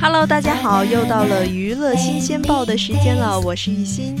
[0.00, 4.16] Hello，大家好，又到了娱乐新鲜报的时间了，我是玉欣。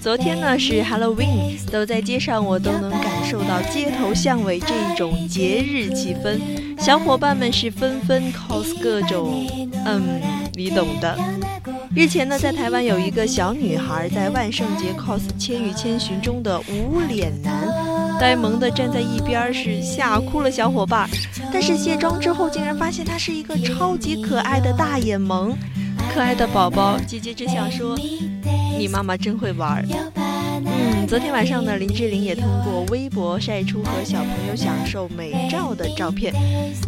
[0.00, 6.40] 昨天呢是 Halloween，走在街上我都能感受到街头巷尾这一种节日气氛，
[6.78, 9.46] 小伙伴们是纷纷 cos 各种，
[9.84, 10.18] 嗯，
[10.54, 11.14] 你懂的。
[11.94, 17.68] 日前呢，在台湾有一个小女孩在万圣节 cos《千与千寻》中的无脸男，
[18.20, 21.08] 呆萌的站在一边是吓哭了小伙伴，
[21.50, 25.56] 但是卸妆之后竟然发现他是一个超级可爱的大眼萌，
[26.12, 27.96] 可爱的宝宝，姐姐只想说。
[28.78, 29.84] 你妈妈真会玩儿。
[30.64, 36.34] 嗯，昨天晚上呢，林志玲也通过微博晒出和小朋友享受美照的照片，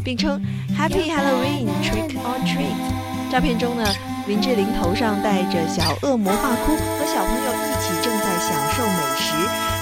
[0.05, 0.39] 并称
[0.79, 3.33] Happy Halloween Trick or Treat。
[3.33, 3.85] 照片中呢，
[4.27, 9.33] 林志玲头上戴着小恶魔发箍，和小朋友一起正在享受美食，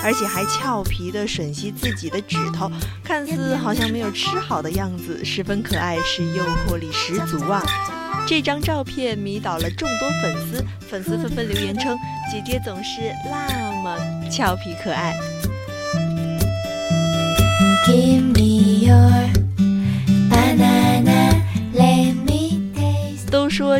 [0.02, 2.70] 而且还俏皮的吮吸自己的指头，
[3.04, 7.62] 看似好像没有吃好的样子，十分可爱，是诱惑力十足啊。
[8.26, 11.96] 这张照片迷倒了众多粉丝，粉丝纷纷留言称
[12.30, 13.98] ：“姐姐总是那么
[14.30, 15.14] 俏皮可爱。”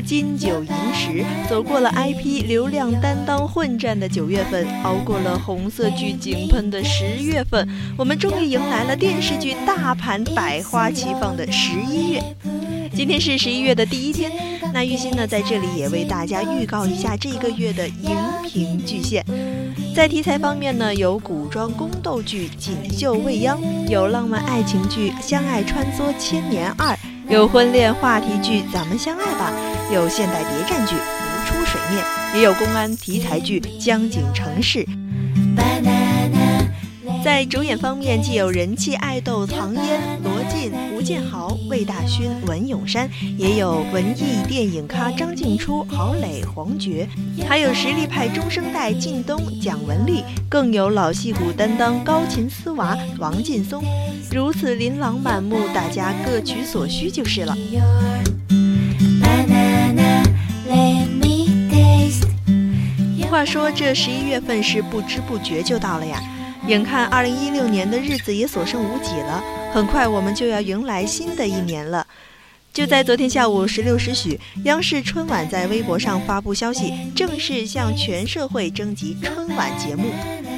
[0.00, 12.22] 金九银十，走过了 IP 流量担当混战的九月份，熬过了红色剧井喷的十月份，我们终于迎来了电视剧大盘百花齐放的十一月。
[12.92, 14.30] 今天是十一月的第一天，
[14.74, 18.16] 那玉鑫呢在这里也为大家预告一下这个月的荧
[18.46, 19.24] 屏巨献。
[19.94, 23.58] 在题材方面呢，有古装宫斗剧《锦绣未央》，
[23.88, 26.94] 有浪漫爱情剧《相爱穿梭千年二》，
[27.30, 29.52] 有婚恋话题剧《咱们相爱吧》，
[29.94, 32.04] 有现代谍战剧《浮出水面》，
[32.36, 34.84] 也有公安题材剧《江景城市》。
[37.40, 43.08] 在主演方面，既有人气爱豆唐嫣、罗晋、吴建豪、魏大勋、文咏珊，
[43.38, 47.08] 也有文艺电影咖张静初、郝蕾、黄觉，
[47.48, 53.82] 还有实力派中生代靳东、蒋雯丽，更有老戏骨担当高琴丝娃王劲松，
[54.30, 57.56] 如此琳琅满目，大家各取所需就是了。
[63.30, 66.22] 话说这十一月份是不知不觉就到了呀。
[66.70, 69.42] 眼看二零一六年的日子也所剩无几了，
[69.74, 72.06] 很快我们就要迎来新的一年了。
[72.72, 80.04] 就在昨天下午十六时许，央视春晚在微博上发布消息，正式向全社会征集春晚节目。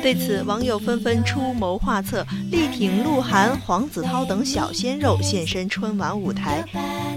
[0.03, 6.63] 对此，网友纷纷出谋划策，力挺鹿晗、黄子韬等小鲜肉现身春晚舞台。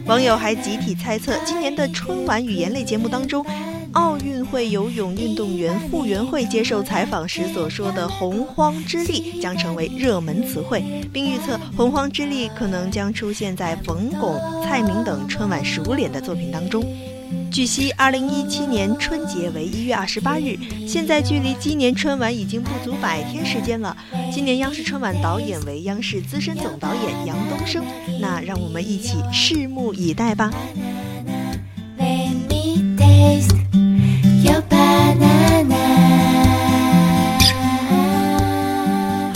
[0.05, 3.45] 网友还集体猜测，今年的春晚语言类节目当中。
[3.95, 10.83] 奥运会游泳运动员傅园慧接受采访时所说的“洪荒之力”将成为热门词汇，
[11.13, 16.85] 并预测“洪荒之力”可能将出现在冯巩、蔡明等春晚熟脸的作品当中。
[17.50, 23.95] 据悉，二零一七年春节为一月二十八日，现在距离今年春晚已经不足百天时间了。
[24.29, 27.85] 今年央视春晚导演为央视资深总导演杨东升，
[28.19, 30.51] 那让我们一起拭目以待吧。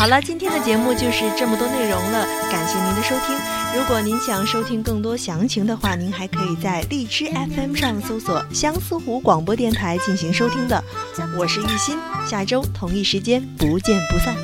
[0.09, 3.37] 好了，今天的节目就是这么多内容了，感谢您的收听。
[3.75, 10.83] 如果您想收听更多详情的话，您还可以在荔枝 FM 上搜索相思湖广播电台进行收听的。
[11.37, 11.95] 我是玉鑫，
[12.27, 14.35] 下周同一时间不见不散。